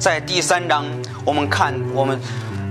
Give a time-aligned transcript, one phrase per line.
[0.00, 0.86] 在第三章，
[1.26, 2.18] 我们看我们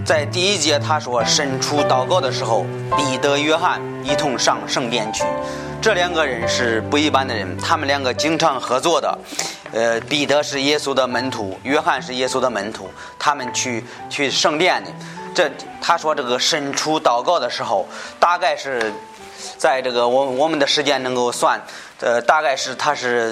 [0.03, 2.65] 在第一节他说伸出祷告的时候，
[2.97, 5.23] 彼得、约翰一同上圣殿去。
[5.79, 9.15] 这两个人是不一般的人，他们两个经常合作的。
[9.71, 12.89] 呃，彼得是耶稣的门徒，约翰是耶稣的门徒，
[13.19, 14.89] 他们去去圣殿的。
[15.35, 17.87] 这他说这个伸出祷告的时候，
[18.19, 18.91] 大概是
[19.55, 21.61] 在这个我我们的时间能够算，
[21.99, 23.31] 呃，大概是他是。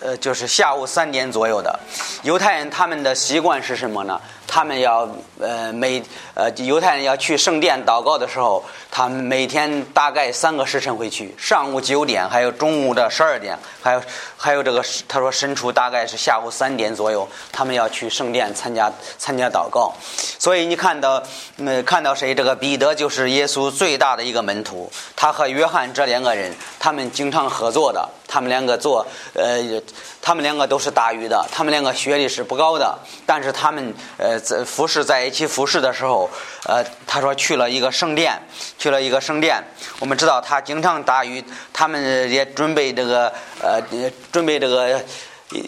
[0.00, 1.78] 呃，就是下午三点左右的，
[2.22, 4.20] 犹太人他们的习惯是什么呢？
[4.46, 6.02] 他们要呃每
[6.34, 14.02] 呃犹太人要去圣殿祷告的时候，他们每天大概三个时辰会去，上午九点，还有中午的十二点，还有
[14.36, 19.92] 还有这个他说身处大概是下午三点左右，他们要去圣殿参加参加祷告。
[20.38, 21.22] 所以你看到
[21.58, 22.34] 嗯看到谁？
[22.34, 29.58] 这个彼得就是耶稣最大的一个门徒，他和约翰这两个人，他们经常合作的，他们两个做呃
[30.22, 34.38] 他们两个都是打鱼的，他们两个学历是不高的，但是他们呃。
[34.40, 36.28] 在服侍在一起服侍的时候，
[36.66, 38.40] 呃，他说去了一个圣殿，
[38.78, 39.62] 去了一个圣殿。
[39.98, 43.80] 我们知道他经常打鱼，他们也准备这个呃，
[44.32, 45.00] 准备这个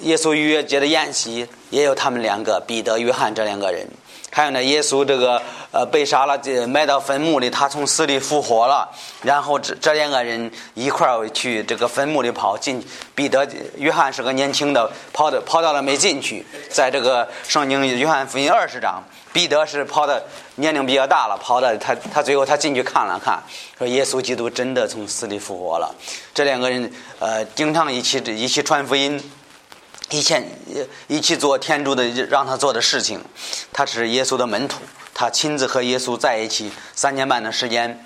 [0.02, 3.86] 耶稣逾越节的宴席，也有他们两个彼得、约翰这两个人。
[4.34, 8.88] 还有呢，耶稣这个呃被杀了，埋到坟墓里，他从死里复活了。
[9.22, 12.82] 然后这这两个人一块儿去这个坟墓里跑进。
[13.14, 16.42] 彼得、约翰是个年轻的，跑的跑到了没进去。
[16.70, 20.24] 在这个圣经约翰福音二十章，彼得是跑的
[20.54, 23.38] 年龄比较大了，跑的他他最后他进去看了看，
[23.76, 25.94] 说耶稣基督真的从死里复活了。
[26.32, 29.22] 这两个人呃经常一起一起传福音。
[30.12, 30.36] 一起
[31.08, 33.18] 一起做天主的让他做的事情，
[33.72, 34.82] 他是耶稣的门徒，
[35.14, 38.04] 他亲自和耶稣在一起三年半的时间。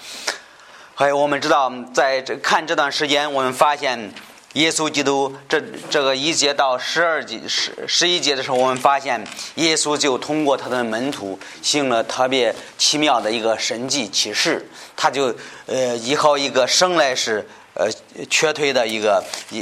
[0.94, 4.14] 还有我们知道，在这看这段时间，我们发现
[4.54, 9.22] 耶稣基督这这个一节到十二节十十一节的时候，我们发现
[9.56, 15.34] 耶稣就通过他的门徒行了特别奇妙的一个神迹启示，他就
[15.66, 17.90] 呃依靠一个生来是呃
[18.30, 19.58] 瘸腿的一个一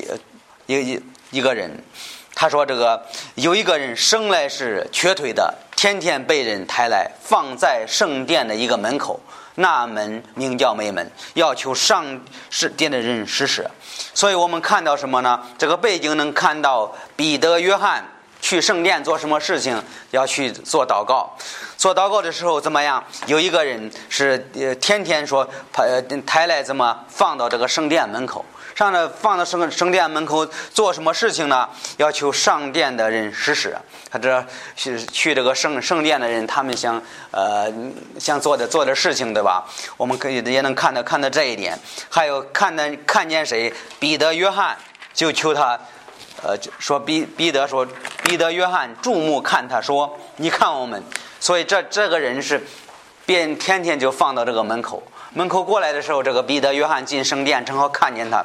[0.67, 1.01] 一一
[1.31, 1.83] 一个人。
[2.35, 3.01] 他说：“这个
[3.37, 9.21] 有一个人生来是瘸腿的，天天被人抬来放在圣殿的一个门口，
[9.55, 13.71] 那门名叫美门，要求上圣殿的人施舍。
[14.13, 15.41] 所以我们看到什么呢？
[15.57, 18.05] 这个背景能看到彼得、约翰
[18.41, 19.81] 去圣殿做什么事情？
[20.11, 21.37] 要去做祷告。
[21.77, 23.03] 做祷告的时候怎么样？
[23.27, 28.45] 有一个人是呃天天说抬抬来怎么放到这个圣殿门口。”
[28.75, 31.69] 上了放到圣圣殿门口做什么事情呢？
[31.97, 33.81] 要求上殿的人施舍。
[34.11, 34.45] 他这
[34.77, 37.73] 去去这个圣圣殿的人，他们想呃
[38.19, 39.65] 想做的做点事情，对吧？
[39.97, 41.79] 我们可以也能看到看到这一点。
[42.09, 43.73] 还有看到看见谁？
[43.99, 44.77] 彼得、约翰
[45.13, 45.79] 就求他，
[46.43, 47.87] 呃，说彼彼得说
[48.25, 51.03] 彼得、约翰注目看他说，你看我们。
[51.41, 52.65] 所以这这个人是，
[53.27, 55.03] 便天天就放到这个门口。
[55.37, 58.45] 门口过来的时候，这个彼得、约翰进圣殿，正好看见他，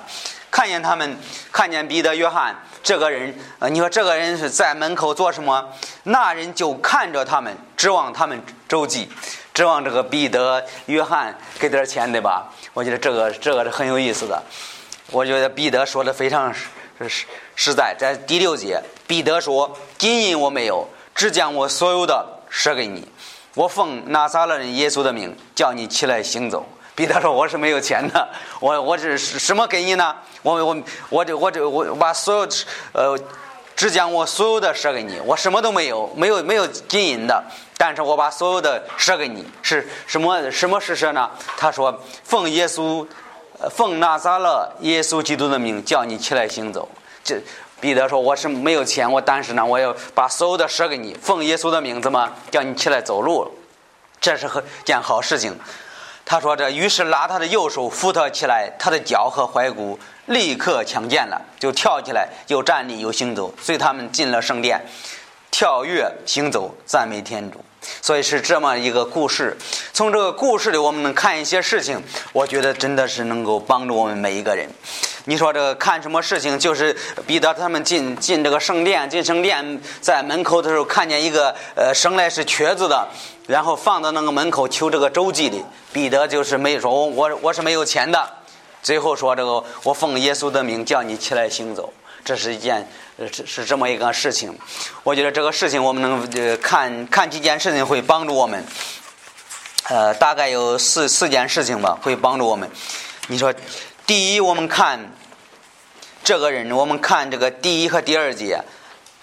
[0.49, 1.15] 看见他们，
[1.51, 5.63] 看见彼得、约翰这个人，呃，你说这个人是在门口做什么？
[6.03, 9.07] 那人就看着他们，指望他们周济，
[9.53, 12.51] 指望这个彼得、约翰给点钱，对吧？
[12.73, 14.41] 我觉得这个这个是很有意思的。
[15.11, 23.07] 我觉得彼得说的非常实实在，在第六节，彼得说：“金银我没有，只将我所有的舍给你。
[23.53, 26.67] 我奉拿撒勒人耶稣的名，叫你起来行走。”
[26.99, 28.27] 彼得说：“我是没有钱的，
[28.59, 30.13] 我我是什么给你呢？
[30.41, 30.77] 我我
[31.07, 32.47] 我这我这我把所有
[32.91, 33.17] 呃，
[33.73, 37.41] 只将我所有的舍给你，我什么都没有，没有没有金银的，
[37.77, 41.31] 但是我把所有的舍给你，是什么什么施舍呢？
[41.55, 43.07] 他说：奉耶稣，
[43.71, 46.85] 奉拿撒勒耶稣基督的名，叫你起来行走。
[47.23, 47.41] 这
[47.79, 53.49] 彼得说：我是没有钱，我但是呢，我要把所有的舍给你，奉耶稣的名字嘛，叫你起来走路，
[54.19, 55.57] 这是很件好事情。”
[56.29, 59.97] 他说：“这于是拉他的右手扶他起来，他的脚和踝骨
[60.27, 63.51] 立刻强健了，就跳起来，又站立，又行走。
[63.59, 64.79] 随他们进了圣殿，
[65.49, 67.59] 跳跃行走，赞美天主。
[68.01, 69.57] 所以是这么一个故事。
[69.93, 72.01] 从这个故事里，我们能看一些事情。
[72.33, 74.69] 我觉得真的是能够帮助我们每一个人。
[75.25, 76.57] 你说这个看什么事情？
[76.57, 76.95] 就是
[77.27, 83.07] 彼得他们进进这个圣殿，进圣殿，在门口的时候看见一个呃生来是瘸子的。”
[83.45, 85.57] 然后放到那个门口求这个周济的
[85.91, 88.29] 彼得就是没说，我我我是没有钱的。
[88.83, 91.91] 最后说这个，我奉耶稣的名叫你起来行走，
[92.23, 92.87] 这是一件
[93.27, 94.57] 是是这么一个事情。
[95.03, 98.63] 我觉得这个事情我们能呃看看几件事情会帮助我们。
[99.89, 102.69] 呃，大概有四四件事情吧，会帮助我们。
[103.27, 103.51] 你说，
[104.05, 105.11] 第一，我们看
[106.23, 108.61] 这个人，我们看这个第一和第二节。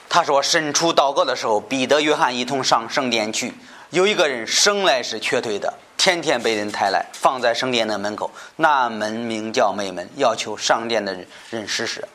[0.08, 3.52] 他说：“伸出祷告的时候，彼得、约翰一同上圣殿去。
[3.90, 8.30] 有一个人生来是瘸腿的，天天被人抬来，放在圣殿的门口。
[8.56, 12.06] 那门名叫美门，要求上殿的人人施舍。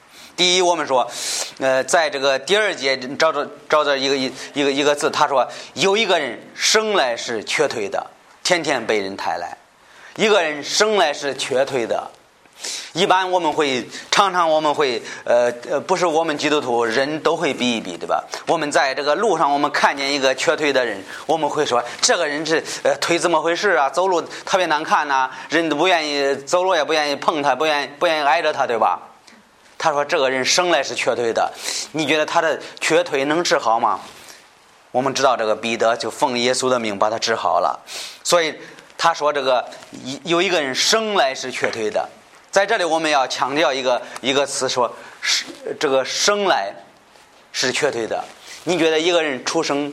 [0.41, 1.07] 第一，我们说，
[1.59, 4.23] 呃，在这个第二节找着找着一个一
[4.55, 8.03] 一个一个字，他说有一个人生来是瘸腿的，
[8.43, 9.55] 天天被人抬来。
[10.15, 12.09] 一个人生来是瘸腿的。”
[12.93, 18.23] 一般我们会常常我们会呃呃不是我们基督徒人都会比一比对吧？
[18.47, 23.87] 我们在这个路上我们看见一个瘸腿的人，我们会说这个人是呃腿怎么回事啊？
[23.91, 28.99] 走路特别难看呐，人都不愿意走路也不愿意碰他，不愿意不愿意挨着他对吧？
[29.81, 31.51] 他说这个人生来是瘸腿的，
[31.91, 33.99] 你觉得他的瘸腿能治好吗？
[34.91, 37.79] 我们知道这个彼得就奉耶稣的命把他治好了，
[38.23, 38.53] 所以
[38.95, 39.67] 他说这个
[40.23, 42.07] 有一个人生来是瘸腿的。
[42.51, 45.45] 在这里，我们要强调一个一个词，说是
[45.79, 46.71] 这个生来
[47.51, 48.23] 是瘸腿的。
[48.65, 49.91] 你觉得一个人出生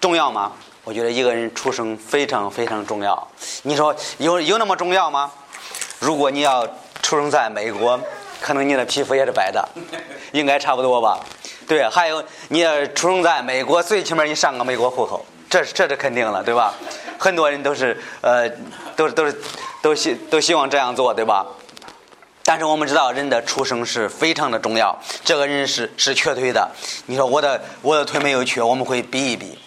[0.00, 0.50] 重要吗？
[0.82, 3.28] 我觉得一个人出生非常非常重要。
[3.62, 5.30] 你说有有那么重要吗？
[6.00, 6.66] 如果你要
[7.00, 8.00] 出生在美国，
[8.44, 9.66] 可能你的皮肤也是白的，
[10.32, 11.18] 应该差不多吧？
[11.66, 16.74] 对，还有你要出生在美国，最起码你上个美国户口，这是这是肯定了，对吧？
[17.18, 18.46] 很多人都是呃，
[18.94, 19.34] 都都是
[19.80, 21.46] 都希都希望这样做，对吧？
[22.44, 24.94] 但是我们知道，人的出生是非常的重要。
[25.24, 26.70] 这个人是是瘸腿的，
[27.06, 29.58] 你说我的我的腿没有瘸，我们会比一比。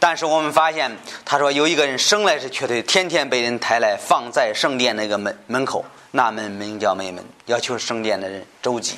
[0.00, 0.90] 但是我们发现，
[1.24, 5.84] 他说有一个人生来是瘸腿，天天被人抬来放在圣殿那个门门口，
[6.16, 8.94] 那门名叫美门，要求圣殿的人周济。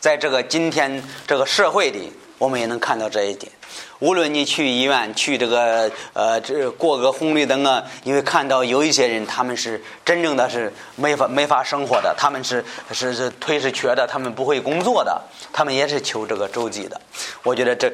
[0.00, 3.52] 在这个今天这个社会里，我们也能看到这一点。
[3.98, 15.20] 无论你去医院去这个呃，这过个红绿灯啊，你会看到有一些人，他们是真正的是没法没法生活的，他们是是是腿是瘸的，他们不会工作的，
[15.52, 16.98] 他们也是求这个周济的。
[17.42, 17.92] 我觉得这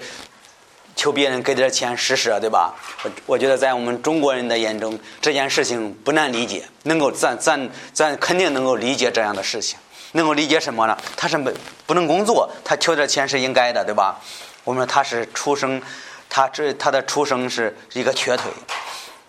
[0.95, 2.75] 求别人给点钱施舍，对吧？
[3.03, 9.79] 我我觉得在我们中国人的眼中，这件事情不难理解，能够咱咱咱肯定能够理解这样的事情，
[10.13, 10.97] 能够理解什么呢？
[11.17, 11.53] 他是没
[11.87, 14.21] 不能工作，他求点钱是应该的，对吧？
[14.65, 15.83] 我们说他是出生，
[16.29, 18.51] 他这他的出生是一个瘸腿。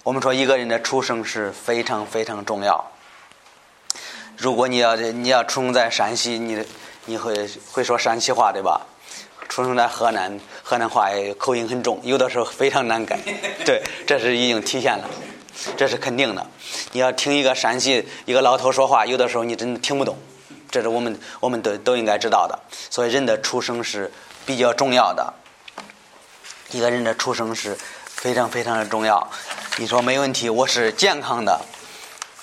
[0.03, 2.91] 我们说一个人的出生是非常非常重要。
[4.37, 6.63] 如果你要你要出生在山西，你
[7.05, 8.81] 你会会说山西话对吧？
[9.53, 13.19] 出生在河南，河南话口音很重，有的时候非常难改。
[13.63, 15.07] 对，这是已经体现了，
[15.77, 16.43] 这是肯定的。
[16.91, 20.17] 你要听一个山西一个老头说话，有的时候你真的听不懂。
[20.71, 22.57] 这是我们我们都都应该知道的。
[22.89, 24.11] 所以人的出生是。
[24.45, 25.33] 比较重要的，
[26.71, 27.77] 一个人的出生是
[28.07, 29.25] 非常非常的重要。
[29.77, 31.61] 你说没问题，我是健康的。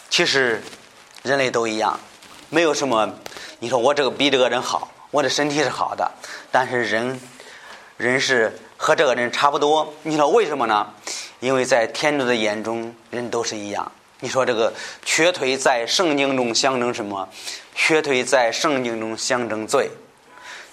[0.09, 0.63] 其实
[1.23, 2.01] 人类都一样，
[2.49, 3.17] 没有什么。
[3.59, 6.11] 你说我这个比这个人好，我的身体是好的，
[6.51, 7.21] 但是人
[7.97, 9.93] 人是和这个人差不多。
[10.03, 10.87] 你说为什么呢？
[11.41, 13.91] 因为在天主的眼中，人都是一样。
[14.21, 14.73] 你说这个
[15.05, 17.29] 瘸腿在圣经中象征什么？
[17.75, 19.91] 瘸腿在圣经中象征罪。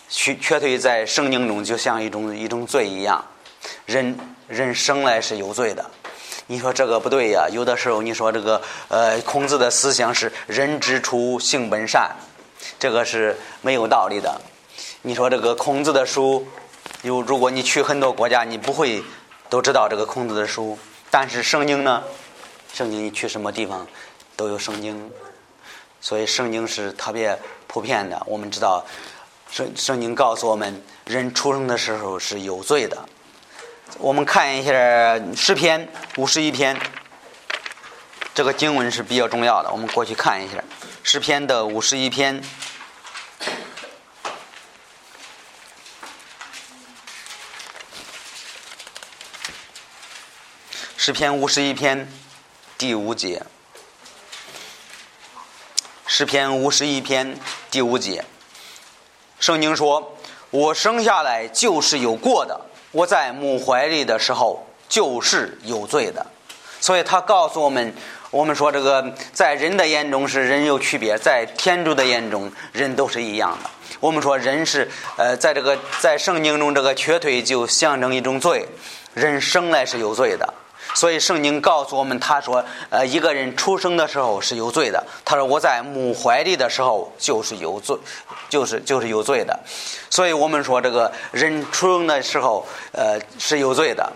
[0.10, 3.24] 瘸瘸腿在圣经中就像一种一种罪一样，
[3.86, 4.18] 人
[4.48, 5.86] 人生来是有罪的。
[6.46, 7.48] 你说这个不对呀？
[7.52, 12.10] 有的时候你说这个呃，孔子的思想是“人之初，性本善”，
[12.80, 14.42] 这个是没有道理的。
[15.02, 16.48] 你说这个孔子的书，
[17.02, 19.04] 有如果你去很多国家，你不会
[19.50, 20.78] 都知道这个孔子的书。
[21.10, 22.04] 但是圣经呢？
[22.74, 23.88] 圣经你去什么地方
[24.36, 25.12] 都有圣经，
[26.02, 28.22] 所以圣经是特别普遍的。
[28.26, 28.86] 我们知道。
[29.50, 32.98] 圣圣经告诉我们，人出生的时候是有罪的。
[33.98, 36.78] 我们看一下诗篇五十一篇，
[38.36, 39.72] 这个经文是比较重要的。
[39.72, 40.62] 我们过去看一下
[41.10, 42.44] 诗篇的五十一篇，
[50.98, 52.12] 诗篇五十一篇
[52.78, 53.42] 第五节，
[56.06, 57.40] 诗篇五十一篇
[57.72, 58.26] 第五节。
[59.40, 60.18] 圣经说
[60.52, 62.60] ：“我生下来就是有过的，
[62.92, 66.28] 我在母怀里的时候就是有罪的。”
[66.82, 67.96] 所以他告诉我们
[68.30, 73.70] ：“我们说这个在人的眼中是人有区别，在天主的眼中人都是一样的。
[74.00, 78.68] 我们说人是呃，在这个在圣经中这个瘸腿就象征一种罪，
[79.14, 80.54] 人生来是有罪的。”
[80.94, 87.96] 所以圣经告诉我们，他说：“呃，一个人出生的时候是有罪的。”他说：“我在母怀里的时候就是有罪，
[88.50, 89.60] 就是就是有罪的。”
[90.10, 94.12] 所以我们说，这个人出生的时候，呃，是有罪的。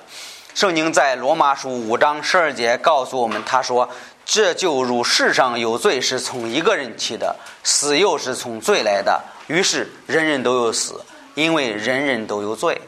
[0.53, 3.89] 圣经在罗马书五章十二节告诉我们，他说
[4.25, 11.01] ：“这就如世上有罪是从一个人起的，死又是从罪来的，于是人人都有死。
[11.33, 12.79] 因为人人都有罪。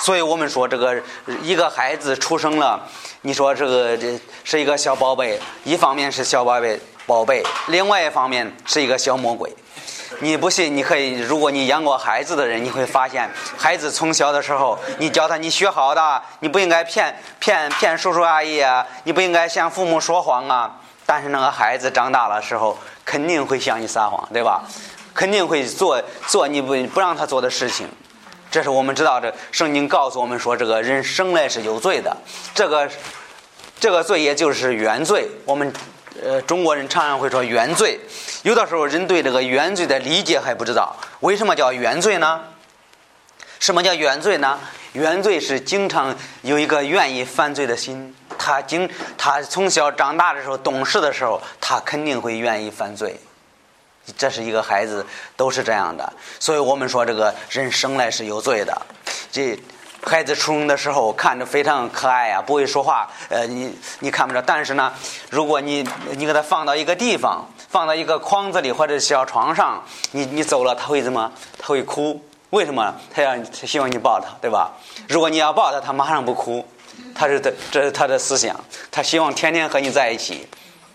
[0.00, 1.00] 所以我们说，这个
[1.40, 2.82] 一个孩子出生了，
[3.20, 9.54] 你说这个这是一个小宝贝，一方面是小宝贝宝贝，另外一方面是一个小魔鬼。
[10.20, 20.76] 你不信，你可以，如果你养过孩子的人，你会发现，孩子从小的时候，你教他，你学好的，你不应该骗骗骗叔叔阿姨啊，你不应该向父母说谎啊。
[21.06, 24.62] 但是那个孩子长大了时候，肯定会向你撒谎，对吧？
[25.12, 27.86] 肯定会做做你不不让他做的事情。
[28.50, 32.16] 这是我们知道，这圣经告诉我们说，这个人生来是有罪的。
[32.54, 32.88] 这个
[33.78, 35.28] 这个罪也就是原罪。
[35.44, 35.72] 我们
[36.22, 37.98] 呃中国人常常会说原罪。
[38.42, 40.94] 有的时候人对这个原罪的理解还不知道。
[41.20, 42.42] 为什么叫原罪呢？
[43.58, 44.58] 什么叫原罪呢？
[44.92, 48.14] 原罪是经常有一个愿意犯罪的心。
[48.38, 53.18] 他经他从小长大的时候，懂事的时候，他肯定会愿意犯罪。
[54.18, 58.86] 这是一个孩子，都是这样的，所以我们说这个人生来是有罪的。
[59.32, 59.58] 这
[60.04, 64.42] 孩子出生的时候看着非常可爱呀，不会说话，呃，你你看不着。
[64.42, 64.92] 但是呢，
[65.30, 69.82] 如果你你给他放到一个地方，放到一个筐子里或者小床上，
[70.12, 71.32] 你你走了，他会怎么？
[71.58, 72.22] 他会哭。
[72.50, 72.94] 为什么？
[73.12, 74.70] 他要他希望你抱他，对吧？
[75.08, 76.64] 如果你要抱他，他马上不哭。
[77.14, 78.54] 他是的，这是他的思想，
[78.90, 80.46] 他希望天天和你在一起。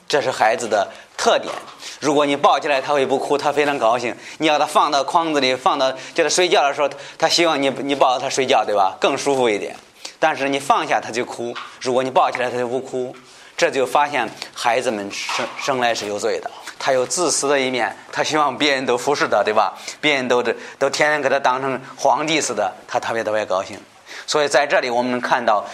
[0.08, 0.88] 这是孩子的
[1.18, 1.54] 特点。
[2.00, 4.16] 如果你抱起来，他会不哭，他非常高兴。
[4.38, 8.96] 你要他放到筐子里，放到叫他睡觉的时候，他希望你你抱着他睡觉，对吧？
[9.00, 9.76] 更舒服一点。
[10.18, 11.54] 但是你放下他就哭。
[11.82, 13.16] 如果你抱起来，他就不哭。
[13.58, 16.50] 这就发现孩子们生生来是有罪的。
[16.80, 19.78] 他有自私的一面，他希望别人都服侍他，对吧？
[20.00, 20.42] 别人都
[20.78, 23.78] 都天天给他当成皇帝似的，他特别特别高兴。
[24.26, 25.66] 所以在这里我们能看到，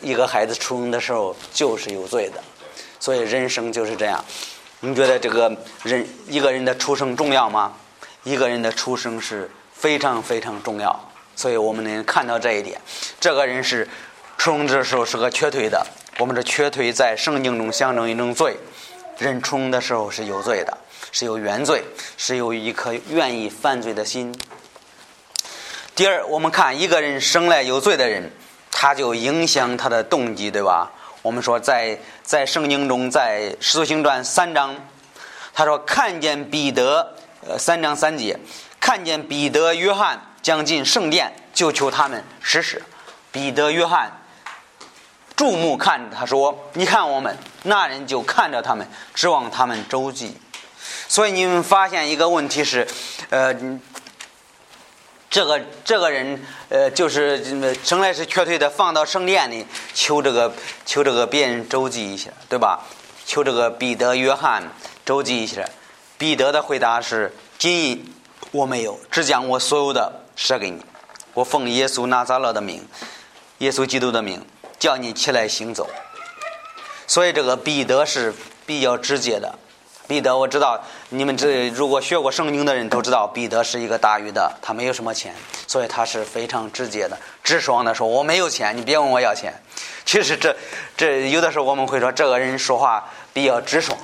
[0.00, 2.42] 一个孩子出生的时候就是有罪的。
[2.98, 4.24] 所以人生就是这样，
[4.84, 7.72] 你觉得这个人一个人的出生重要吗？
[8.24, 12.80] 一个人的出生是非常非常重要，所以我们能看到这一点。
[13.20, 13.88] 这个人是
[14.36, 15.86] 出生的时候是个瘸腿的，
[16.18, 18.56] 我们这瘸腿在圣经中象征一种罪。
[19.18, 20.76] 人出生的时候是有罪的，
[21.12, 21.84] 是有原罪，
[22.16, 24.34] 是有一颗愿意犯罪的心。
[25.94, 28.32] 第二，我们看一个人生来有罪的人，
[28.72, 30.90] 他就影响他的动机，对吧？
[31.22, 34.74] 我们说，在在圣经中，在《使徒行传》三章，
[35.54, 37.14] 他说看见彼得，
[37.46, 38.36] 呃，三章三节，
[38.80, 42.82] 看见彼得、约翰将进圣殿，就求他们试试。
[43.30, 44.10] 彼得、约翰
[45.36, 50.36] 注目看着他说：“你看我们。”那人就看着他们，指望他们周济。
[51.06, 52.86] 所以你们发现一个问题是，
[53.30, 53.54] 呃。
[55.32, 57.42] 这个这个人，呃，就是
[57.82, 60.52] 生来是瘸腿的，放到圣殿里求这个
[60.84, 62.86] 求这个别人周济一下，对吧？
[63.24, 64.62] 求这个彼得、约翰
[65.06, 65.66] 周济一下。
[66.18, 68.14] 彼得的回答是：金银
[68.50, 70.84] 我没有，只将我所有的舍给你。
[71.32, 72.86] 我奉耶稣拿撒勒的名，
[73.58, 74.44] 耶稣基督的名，
[74.78, 75.88] 叫你起来行走。
[77.06, 78.34] 所以这个彼得是
[78.66, 79.58] 比较直接的。
[80.12, 80.78] 彼得，我知道
[81.08, 85.34] 你们这如果学过圣经的人都知道，彼得是一个大鱼的，他没有什么钱，
[85.66, 89.54] 所以他是非常直接的、直爽的说：“我没有钱，你别问我要钱。”
[90.04, 90.54] 其实这
[90.98, 93.96] 这有的时候我们会说这个人说话比较直爽。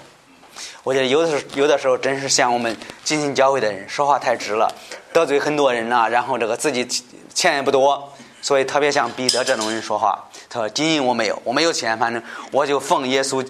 [0.83, 2.75] 我觉得有的时候有的时候真是像我们
[3.05, 4.75] 进行教会的人说话太直了，
[5.13, 6.89] 得罪很多人呐，然后这个自己
[7.35, 8.11] 钱也不多，
[8.41, 10.25] 所以特别像彼得这种人说话。
[10.51, 13.47] 他说：“金银我没有，我没有钱，反正我就奉耶稣。”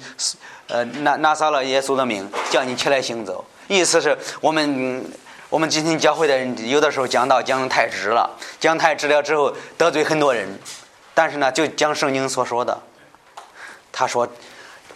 [0.69, 3.43] 呃，拿拿撒了耶稣的命，叫你起来行走。
[3.69, 5.02] 意思是我们
[5.49, 8.28] 我们今天教会的人，有的时候讲道讲的太直了，
[8.61, 10.47] 讲太直了之后得罪很多人。
[11.14, 12.78] 但是呢，就讲圣经所说的。
[13.90, 14.28] 他说，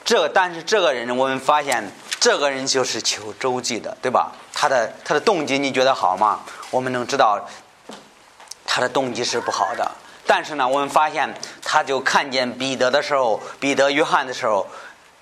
[0.05, 1.83] 这但是这个人，我们发现
[2.21, 4.31] 这个人就是求周济的，对吧？
[4.53, 6.41] 他的他的动机你觉得好吗？
[6.71, 7.41] 我们能知道
[8.67, 9.91] 他的动机是不好的。
[10.27, 14.67] 但是呢，我们发现他就看见彼得的时候，彼得、约翰的时候。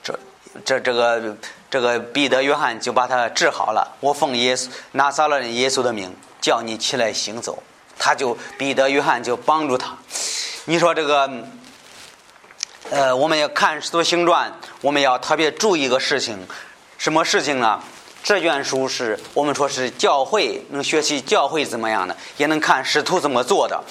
[0.02, 0.18] 这
[0.64, 1.36] 这这个
[1.70, 3.96] 这个彼得、约翰就把他治好了。
[4.00, 7.62] 我奉耶稣拿撒勒人耶稣的名，叫你起来行走。
[7.98, 9.96] 他就彼得、约翰就帮助他。
[10.64, 11.30] 你说这个，
[12.90, 16.36] 呃，我们要看使徒行传，我们要特别注意一个事情，
[16.98, 17.80] 什么事情呢？
[18.24, 23.82] 这卷书是我们说是教会能学习教会怎么样的，也能看使徒怎么做的。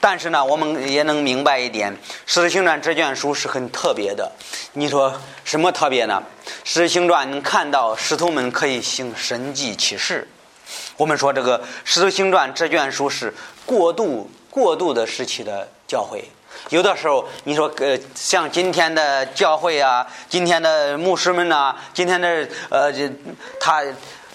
[0.00, 1.92] 但是呢，我们也能明白一点，
[2.24, 4.30] 《使徒行传》这卷书是很特别的。
[4.74, 5.12] 你说
[5.44, 6.22] 什么特别呢？
[6.64, 10.28] 《使徒行传》能看到使徒们可以行神迹启示。
[10.96, 13.34] 我们说这个《使徒行传》这卷书是
[13.66, 16.24] 过渡过渡的时期的教会。
[16.70, 22.92] 有的时候，你说呃，像今天的教会啊，今天的牧师们呐，今天的呃，
[23.60, 23.82] 他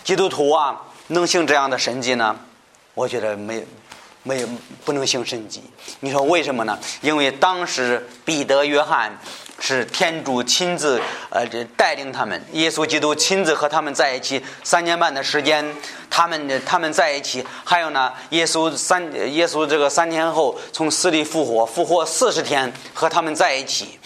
[0.03, 2.35] 基督徒啊，能行这样的神迹呢？
[2.93, 3.65] 我觉得没。
[4.23, 4.47] 没有
[4.83, 5.61] 不能行神迹。
[5.99, 6.77] 你说为什么呢？
[7.01, 9.17] 因为当时彼得、约翰
[9.59, 10.99] 是天主亲自
[11.29, 15.65] 呃这带领他们，耶稣基督亲自和他们在一起三年半的时间，
[16.09, 17.45] 他们他们在一起。
[17.63, 19.01] 还有呢，耶稣三
[19.33, 23.99] 耶稣这个三天后从死里复活，复活四十天和他们在一起，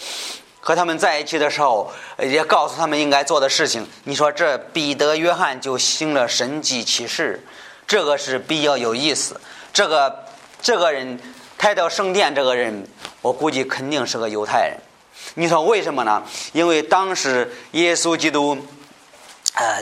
[0.60, 3.86] 和他们在一起的时候也告诉他们应该做的事情。
[4.04, 7.42] 你说这彼得、约翰就行了神迹奇事，
[7.86, 9.40] 这个是比较有意思。
[9.78, 10.24] 这个
[10.60, 11.16] 这个人
[11.56, 12.84] 抬到圣殿，这个人
[13.22, 14.76] 我估计肯定是个犹太人。
[15.34, 16.20] 你说为什么呢？
[16.52, 18.58] 因为当时耶稣基督，
[19.54, 19.80] 呃，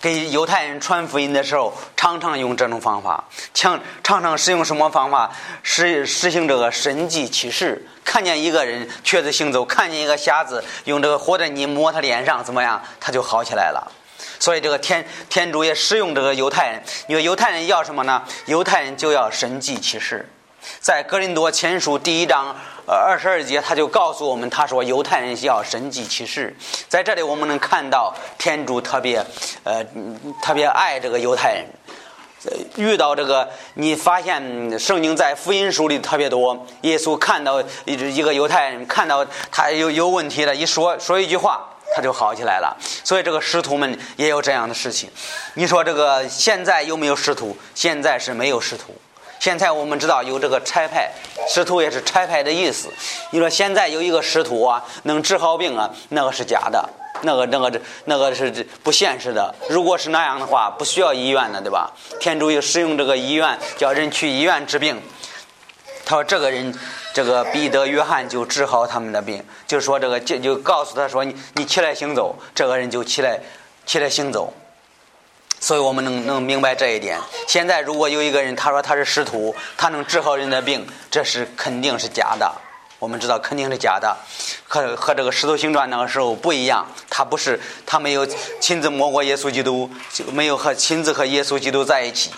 [0.00, 3.22] 给犹太人传福音的时候，常常用这种方法，
[3.54, 5.30] 常常常使用什么方法？
[5.62, 7.86] 实实行这个神迹启示。
[8.04, 12.82] 看见一个人瘸子行走，看见一个瞎子用这个活的泥抹他脸上，怎么样？
[12.98, 13.92] 他就好起来了。
[14.38, 18.22] 所以这个天天主也使用这个犹太人，因为犹太人要什么呢？
[18.46, 20.28] 犹太人就要神迹启示。
[20.80, 22.54] 在格林多前书第一章
[22.86, 26.56] 呃二十二节，他就告诉我们，他说犹太人要神迹启示。
[26.88, 29.24] 在这里我们能看到天主特别
[29.62, 29.84] 呃
[30.42, 31.66] 特别爱这个犹太人。
[32.76, 36.66] 遇到这个，你发现圣经在福音书里特别多。
[36.82, 41.75] 耶稣看到一一个犹太人，看到他有有问题的，一说说一句话。
[41.96, 45.08] 他就好起来了，所以这个师徒们也有这样的事情。
[45.54, 47.56] 你说这个现在有没有师徒？
[47.74, 48.94] 现在是没有师徒。
[49.38, 51.10] 现在我们知道有这个差派，
[51.48, 52.90] 师徒也是差派的意思。
[53.30, 56.86] 你说现在有一个师徒啊，能治好病啊，那个是假的，
[57.22, 58.50] 那个那个这那个是
[58.82, 59.54] 不现实的。
[59.70, 61.90] 如果是那样的话，不需要医院的，对吧？
[62.20, 65.00] 天主又使用这个医院，叫人去医院治病。
[66.06, 66.74] 他说这个人。
[67.16, 73.40] 这个彼得、约翰就治好他们的病，就说这个就就告诉他说你你起来行走，这个人就起来
[73.86, 74.52] 起来行走。
[75.58, 77.18] 所以我们能能明白这一点。
[77.48, 82.54] 现在如果有一个人他说他是使徒，他能治好人的病，这是肯定是假的。
[82.98, 84.14] 我们知道肯定是假的，
[84.68, 86.86] 和和这个使徒行传那个时候不一样。
[87.08, 88.26] 他不是他没有
[88.60, 92.30] 亲自摸过耶稣基督，就没有和亲自和耶稣基督在一起。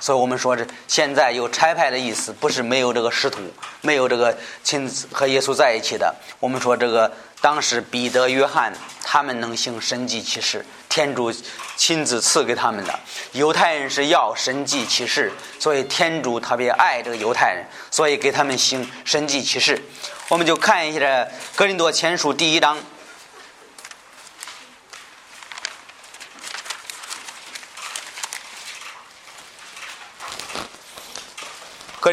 [0.00, 3.40] 所以我们说，这现在有差派的意思，不是没有这个师徒，
[3.80, 6.14] 没有这个亲自和耶稣在一起的。
[6.38, 11.32] 我们说，这个当时彼得、约翰他们能行神迹奇事，天主
[11.76, 12.98] 亲自赐给他们的。
[13.32, 19.82] 犹太人是要神迹奇事，所以天主特别爱这个犹太人，所以给他们行神迹奇事。
[20.28, 21.00] 我们就看一下
[21.56, 22.78] 《格林多前书》第一章。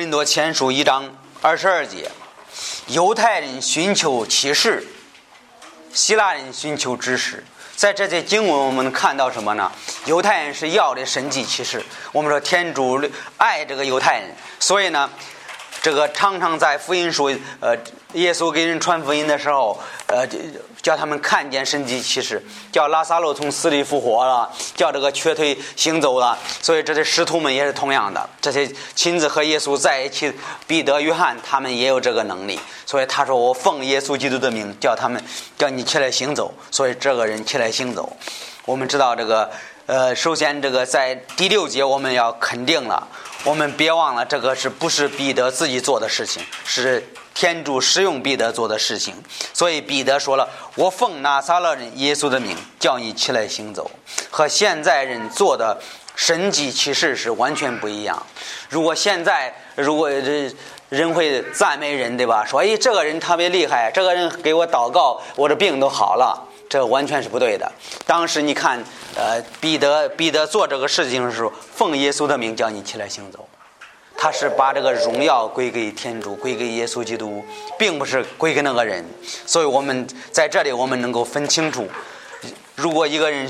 [0.05, 2.11] 林多前书一章二十二节，
[2.85, 4.85] 犹太人寻求启示，
[5.91, 7.43] 希腊人寻求知识。
[7.75, 9.71] 在这些经文，我们看到什么呢？
[10.05, 11.83] 犹太人是要的神迹启示。
[12.11, 13.01] 我们说天主
[13.37, 15.09] 爱这个犹太人，所以呢。
[15.81, 17.25] 这个常常在福音书，
[17.59, 17.77] 呃，
[18.13, 20.27] 耶稣给人传福音的时候，呃，
[20.86, 22.39] 叫他们看见神迹奇事，
[22.71, 26.38] 叫拉萨路从死里复活了，叫这个瘸腿行走了。
[26.62, 30.32] 所以这些师徒们也是同样的，这些亲自和耶稣在一起，
[30.67, 32.60] 彼得、约翰他们也有这个能力。
[32.86, 35.19] 所以他说：“我奉耶稣基督的名，叫他们
[35.58, 38.15] 叫你起来行走。”所以这个人起来行走。
[38.65, 39.50] 我们知道这个，
[39.88, 43.08] 呃，首先这个在第六节我们要肯定了。
[43.43, 46.43] 我们别忘了，这个是不是彼得自己做的事情？
[46.63, 47.04] 是
[47.36, 49.13] 天主使用彼得做的事情。
[49.54, 53.91] 所以彼得说了：“我奉拿撒勒人耶稣的名，叫你起来行走。”
[54.32, 55.80] 和现在人做的
[56.15, 58.26] 神迹奇事是完全不一样。
[58.69, 60.52] 如果现在如果这
[60.89, 62.45] 人会赞美人，对吧？
[62.45, 67.71] 说：“哎，这个人特别厉害，这个人给我祷告，我的病都好了。”这完全是不对的。
[68.08, 68.84] 当时你看，
[69.15, 73.48] 呃，彼得彼得做这个事情的时候，奉耶稣的名叫你起来行走，
[74.17, 77.43] 他是把这个荣耀归给天主，归给耶稣基督，
[77.78, 79.06] 并不是归给那个人。
[79.45, 81.88] 所以我们在这里，我们能够分清楚。
[82.75, 83.49] 如果一个人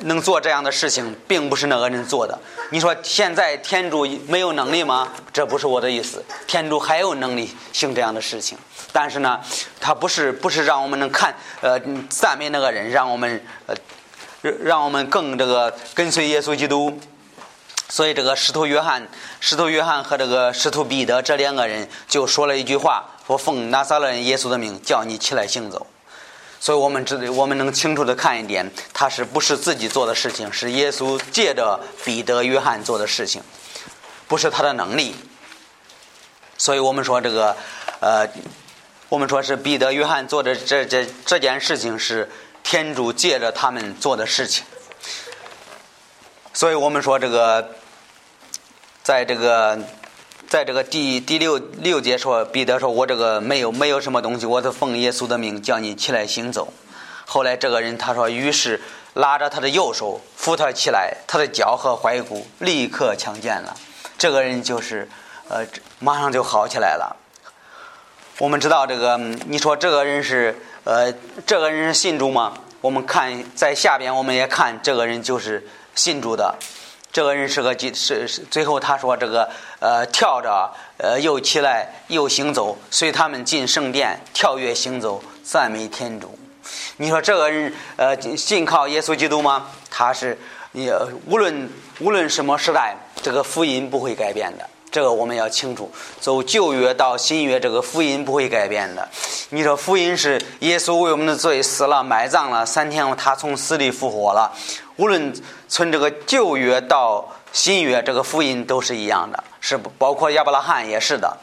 [0.00, 2.38] 能做这样的事情，并不是那个人做的。
[2.70, 5.12] 你说现在天主没有能力吗？
[5.32, 6.24] 这不是我的意思。
[6.46, 8.56] 天主还有能力行这样的事情，
[8.90, 9.38] 但是呢，
[9.78, 13.74] 他不是不是让我们能看呃赞美那个人，让我们呃
[14.40, 16.98] 让我们更这个跟随耶稣基督。
[17.88, 19.08] 所以这个使徒约翰、
[19.40, 25.86] 使徒约翰和这个使徒彼得这两个人就说了一句话：“说奉拿撒勒人耶稣的名，叫你起来行走。”
[26.60, 33.40] 所以我们知，我们能清楚的看一点，他是不是自己做的事情，是耶稣借着彼得、约翰做的事情，
[34.26, 35.14] 不是他的能力。
[36.58, 37.56] 所以我们说这个，
[38.00, 38.28] 呃，
[39.08, 42.28] 我们说是彼得、约翰做的这这这件事情是
[42.64, 44.64] 天主借着他们做的事情。
[46.58, 47.70] 所以我们说这个，
[49.04, 49.78] 在这个
[50.48, 56.72] 在这个第第六六节说，彼得说：“我这个没有没有什么东西，我是奉耶稣的命叫你起来行走。”
[57.26, 58.82] 后来这个人他说：“于是
[59.14, 63.76] 拉着他的右手扶他起来，他的脚和踝骨立刻强健了。
[64.18, 65.08] 这个人就是
[65.48, 65.64] 呃，
[66.00, 67.16] 马上就好起来了。
[68.38, 69.16] 我们知道这个，
[69.46, 71.14] 你说这个人是呃，
[71.46, 72.54] 这个人是信主吗？
[72.80, 75.64] 我们看在下边，我们也看这个人就是
[75.98, 76.54] 信主的。
[77.10, 86.38] 这个人是个是是，最后他说这个呃跳着呃又起来又行走，随他们进圣殿，跳跃行走，赞美天主。
[86.98, 89.66] 你说这个人呃信靠耶稣基督吗？
[89.90, 90.38] 他是
[90.72, 90.94] 也
[91.26, 94.64] 无论无论什么时代，这个福音不会改变的。
[94.90, 99.08] 这个我们要清楚，走旧约到新约，这个福音不会改变的。
[99.50, 104.52] 你说福音是耶稣为我们的罪死了、埋葬了，三天后他从死里复活了。
[104.98, 105.32] 无论
[105.68, 111.36] 从这个旧约到新约，这个福音都是一样的，是包括亚伯拉罕也是的。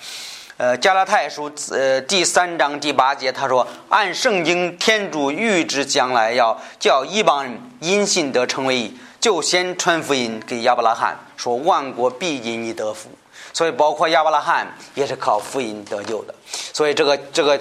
[0.57, 8.91] 呃，加拉太书呃第三章第八节他说：“按圣经，天主预知将来要叫一帮人因信得成为，
[9.21, 13.09] 就先传福音给亚伯拉罕，说万国必因你得福。”
[13.53, 16.35] 所以，包括亚伯拉罕也是靠福音得救的。
[16.73, 17.57] 所以，这个这个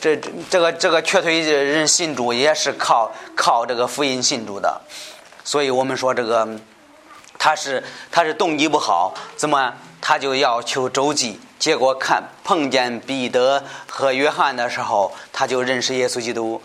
[0.00, 0.16] 这
[0.50, 4.80] 这个这个瘸腿人信主也是靠靠这个福音信主的。
[5.46, 6.46] 所以我们说，这个
[7.38, 11.40] 他是他是动机不好，怎么他就要求周济？
[11.58, 16.60] 结果看碰见彼得和约翰的时候，他就认识耶稣基督。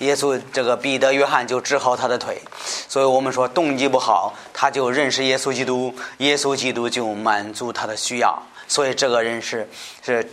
[0.00, 2.38] 耶稣这个彼得、约翰就治好他的腿，
[2.86, 8.42] 所以我们说动机不好，他就认识耶稣基督，耶稣基督就满足他的需要。
[8.68, 9.68] 所以这个人是
[10.04, 10.28] 是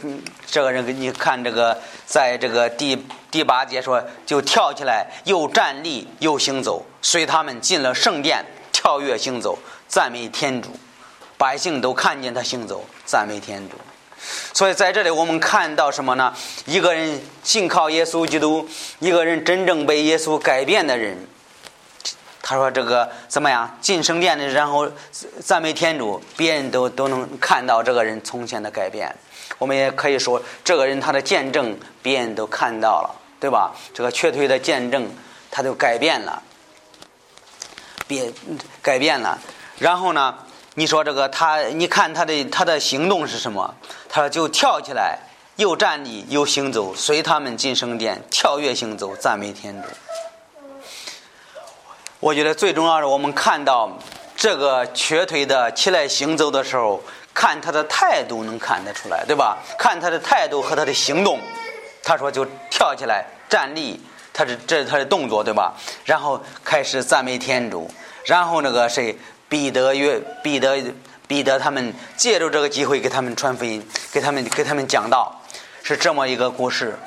[0.45, 10.69] 这个人，你看这个，在这个第第八节说，就跳起来，又站立又行走，随他们进了圣殿，跳跃行走，赞美天主，
[11.37, 13.77] 百姓都看见他行走，赞美天主。
[14.53, 16.33] 所以在这里，我们看到什么呢？
[16.65, 18.67] 一个人信靠耶稣基督，
[18.99, 21.17] 一个人真正被耶稣改变的人，
[22.43, 23.77] 他说：“这个怎么样？
[23.81, 24.87] 进圣殿的，然后
[25.41, 29.15] 赞美天主，别人都都能看到这个人从前的改变。
[29.57, 33.73] 我们也可以说，这个人他的见证，别人都看到了，对吧？
[33.93, 35.09] 这个瘸腿的见证，
[35.49, 36.43] 他就改变了，
[38.05, 38.31] 别
[38.81, 39.39] 改变了。
[39.79, 40.35] 然后呢？”
[40.75, 43.75] 你说这个他，你看他的他的行动是什么？
[44.09, 45.19] 他说就跳起来，
[45.57, 49.87] 又站立又行走，随他们进圣殿，跳跃行走，赞美天主。
[52.23, 53.91] 我觉得最重要是我们看到
[54.33, 59.57] 这个瘸腿的起来行走的时候，看他的态度能看得出来，对吧？
[59.77, 61.37] 看他的态度和他的行动。
[62.01, 65.73] 他说就跳起来站立，他是这是他的动作，对吧？
[66.05, 67.91] 然后开始赞美天主，
[68.23, 69.17] 然后那个谁？
[69.49, 70.81] 彼得约彼得
[71.27, 75.41] 彼得他们借助这个机会给他们传福音，给他们给他们讲道，
[75.83, 76.97] 是这么一个故事。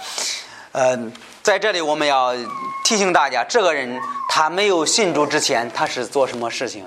[0.72, 1.10] 嗯，
[1.46, 2.34] 在这里我们要
[2.82, 6.84] 提醒大家，这个人他没有信主之前，他是做什么事情？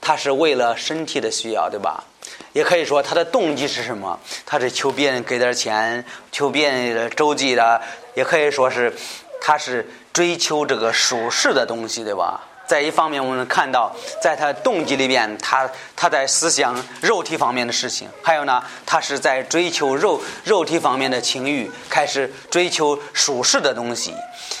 [0.00, 2.04] 他是为了身体的需要，对吧？
[2.52, 4.16] 也可以说他的动机是什么？
[4.46, 7.82] 他是求别人给点钱，求别人周济的，
[8.14, 8.94] 也可以说是
[9.40, 12.40] 他是追求这个舒适的东西，对吧？
[12.68, 13.90] 在一方面，我们能看到，
[14.22, 24.14] 在他动机里边，他他在思想肉体方面的事情；还有呢，他是在追求肉肉体方面的情欲，开始追求属世的东西。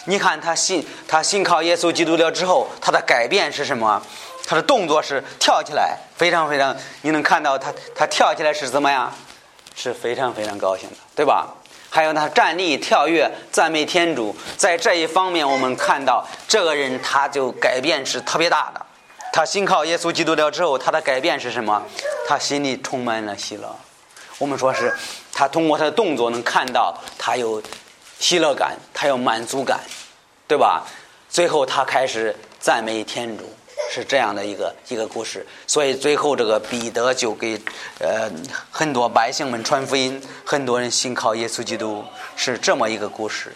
[0.06, 4.02] 你看他信他信靠耶稣基督了之后，他的改变是什么？
[4.46, 9.12] 他的动作是跳起来，非常非常，你能看到他他跳起来是怎么样？
[9.76, 11.54] 是非常非常高兴的，对吧？
[11.90, 18.86] 还有他站立、跳跃、赞美天主，在这一方面，我们看到这个人他就改变是特别大的。
[19.32, 21.82] 他信靠耶稣基督了之后，他的改变是什么？
[22.26, 23.74] 他心里充满了喜乐。
[24.38, 24.94] 我们说是，
[25.32, 27.62] 他通过他的动作能看到他有
[28.18, 29.80] 喜乐感，他有满足感，
[30.46, 30.84] 对吧？
[31.28, 33.44] 最后他开始赞美天主。
[33.90, 37.60] 是这样的一个一个故事，所以最后这个彼得就给
[37.98, 38.30] 呃
[38.70, 42.04] 很多百姓们传福音，很多人信靠耶稣基督，
[42.36, 43.52] 是这么一个故事。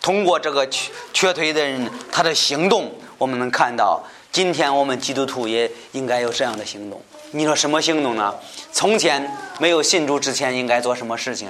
[0.00, 7.02] 通过这个瘸瘸腿的人他的行动，我们能看到，今天我们基督徒也应该有这样的行动。
[7.30, 8.34] 你说什么行动呢？
[8.70, 11.48] 从前没有信主之前应该做什么事情？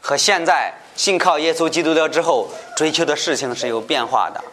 [0.00, 4.44] 和现在信靠耶稣基督了之后追求的事情是有变化的。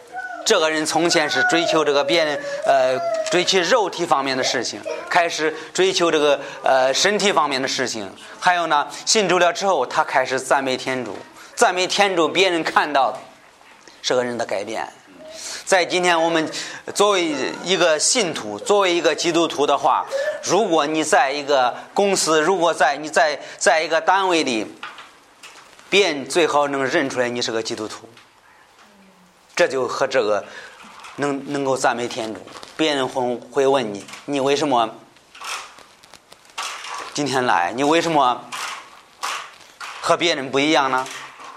[0.44, 2.98] 这个人从前是追求这个别人呃
[3.30, 11.16] 追求肉体方面的事情，开始追求这个呃身体方面的事情，还有呢信主了之后，他开始赞美天主，
[11.54, 13.16] 赞美天主，别人看到
[14.02, 14.86] 这个人的改变，
[15.64, 16.50] 在今天我们
[16.92, 17.24] 作为
[17.64, 20.04] 一个信徒，作为一个基督徒的话，
[20.42, 24.66] 如果你在一个公司，如果在你在在一个单位里，
[25.88, 28.08] 别人最好能认出来你是个基督徒，
[29.54, 30.44] 这就和这个
[31.16, 32.40] 能能够赞美天主。
[32.76, 34.88] 别人会会问你，你为什么
[37.14, 37.72] 今天来？
[37.72, 38.44] 你为什么
[40.00, 41.06] 和别人不一样呢？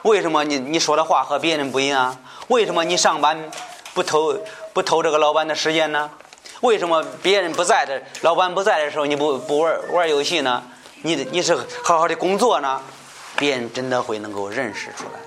[0.03, 2.15] 为什么你你说的话和别人不一样？
[2.49, 3.49] 为什么你上班
[3.93, 4.37] 不偷
[4.73, 6.11] 不偷这个老板的时间呢？
[6.61, 10.61] 为什么别人不在的，老板不在的时候你不不玩玩游戏呢？
[11.01, 12.81] 你你是好好的工作呢？
[13.37, 15.19] 别人真的会能够认识出来。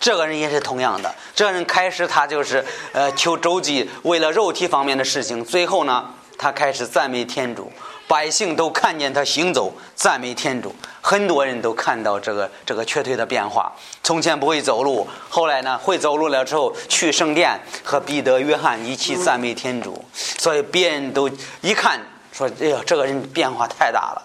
[0.00, 7.70] 这个人也是同样的，这个人开始他就是呃求周济，为了肉体方面的事情，最后呢他开始赞美天主。
[8.06, 10.74] 百姓都看见他行走，赞美天主。
[11.02, 13.70] 很多人都看到这个这个瘸腿的变化。
[14.02, 20.02] 从前不会走路，后来呢会走路了之后，去圣殿和彼得、约翰一起赞美天主。
[20.14, 21.30] 所以别人都
[21.60, 22.00] 一看
[22.32, 24.22] 说：“哎呀，这个人变化太大了。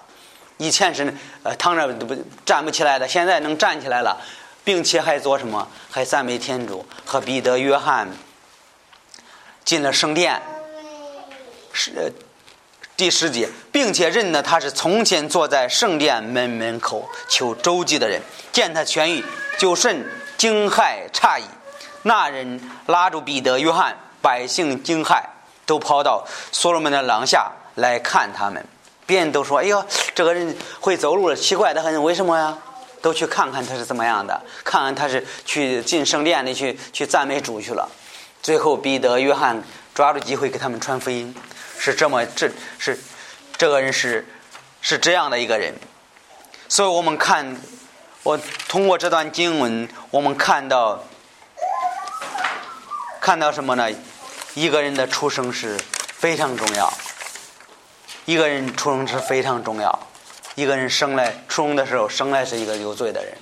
[0.55, 4.17] 以前是呃躺着不站不起来的，现在能站起来了，
[4.63, 5.67] 并且还做什么？
[5.89, 6.85] 还赞美天主。
[7.05, 8.07] 和彼得、约翰
[9.63, 10.41] 进了圣殿，
[11.71, 12.13] 是。”
[12.95, 18.21] 第十节，并且认得他是从前坐在圣殿门门口求周济的人，
[18.51, 19.25] 见他痊愈，
[19.57, 20.05] 就甚
[20.37, 21.43] 惊骇诧异。
[22.03, 25.23] 那人拉住彼得、约翰，百姓惊骇，
[25.65, 28.63] 都跑到所罗门的廊下来看他们。
[29.07, 32.55] 别人都说：“哎呦，这个人会走路了，奇怪的很，为什么呀？”
[33.03, 37.87] 都去看看他是怎么样的，看看他是去进圣殿里去去赞美主去了。
[38.41, 39.61] 最后，彼得、约翰
[39.93, 41.35] 抓住机会给他们传福音。
[41.77, 42.97] 是这么，这是
[43.57, 44.25] 这个人是
[44.81, 45.73] 是这样的一个人，
[46.69, 47.57] 所以我们看，
[48.23, 48.39] 我
[48.69, 51.03] 通过这段经文，我们看到
[53.19, 53.89] 看到什么呢？
[54.53, 56.93] 一个人的出生是非常重要，
[58.23, 60.07] 一个人出生是非常重要，
[60.55, 63.33] 一个人生来出生的时候生来是一个有罪的人。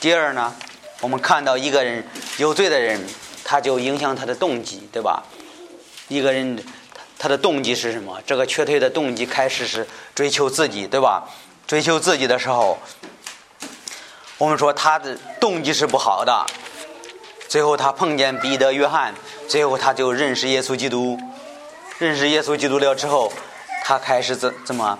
[0.00, 0.54] 第二呢，
[1.00, 2.06] 我们看到一个人
[2.38, 3.00] 有罪的人，
[3.44, 5.22] 他就影响他的动机，对吧？
[6.08, 6.62] 一个人。
[7.22, 8.18] 他的动机是什么？
[8.26, 11.28] 这个瘸腿的动机开始是追求自己，对吧？
[11.66, 12.78] 追求自己的时候，
[14.38, 16.46] 我们说他的动机是不好的。
[17.46, 19.12] 最后他碰见彼得、约翰，
[19.46, 21.20] 最后他就认识耶稣基督。
[21.98, 23.30] 认识耶稣基督了之后，
[23.84, 24.98] 他开始怎怎么？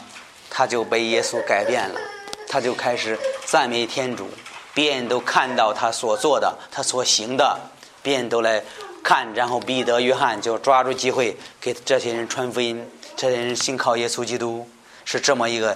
[0.50, 2.00] 他就被耶稣改变了。
[2.48, 4.28] 他就开始赞美天主，
[4.74, 7.58] 别人都看到他所做的，他所行的，
[8.02, 8.62] 别人都来。
[9.02, 12.86] 看，然后彼得、约翰就抓住机会给这些人传福音。
[13.16, 14.68] 这些人信靠耶稣基督，
[15.06, 15.74] 是这么一个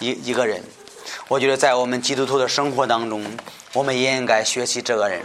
[0.00, 0.60] 一一个人。
[1.28, 3.24] 我觉得在我们基督徒的生活当中，
[3.74, 5.22] 我们也应该学习这个人。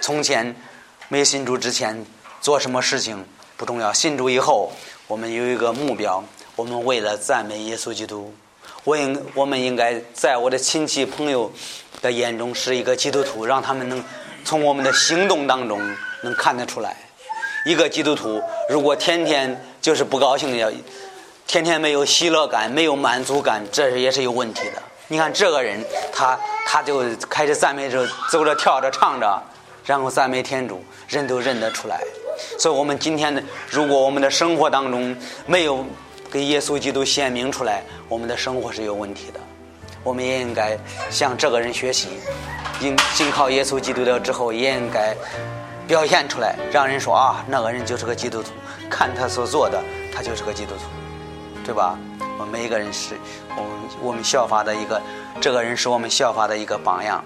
[0.00, 0.54] 从前
[1.08, 2.06] 没信主之前
[2.40, 4.70] 做什么事情不重要，信主以后，
[5.08, 6.22] 我们有一个目标，
[6.56, 8.34] 我们为了赞美耶稣基督，
[8.84, 11.52] 我应我们应该在我的亲戚朋友
[12.00, 14.02] 的眼中是一个基督徒，让他们能
[14.44, 15.80] 从我们的行动当中。
[16.22, 16.96] 能看得出来，
[17.66, 20.72] 一个基督徒如果天天就是不高兴要，
[21.46, 24.82] 天天没有喜乐感、没有满足感，这也是有问题的。
[25.08, 26.34] 你看这个人，他
[26.66, 29.42] 他就开始赞美着、走着、跳着、唱着，
[29.84, 32.00] 然后赞美天主，人都认得出来。
[32.58, 35.14] 所以，我们今天的，如果我们的生活当中
[35.44, 35.84] 没有
[36.34, 39.38] 给耶稣基督显明出来，我们的生活是有问题的。
[40.02, 40.76] 我们也应该
[41.08, 42.08] 向这个人学习，
[42.80, 45.14] 应信靠耶稣基督了之后，也应该。
[45.86, 48.48] 表现出来，让人说啊，那个人就是个基督徒，
[48.88, 49.78] 看他所做的，
[50.12, 50.80] 他就是个基督徒，
[51.62, 51.98] 对吧？
[52.38, 53.16] 我们每一个人是
[53.50, 53.70] 我们
[54.00, 55.00] 我们效法的一个，
[55.42, 57.22] 这个人是我们效法的一个榜样。